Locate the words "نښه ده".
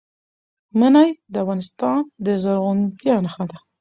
3.25-3.57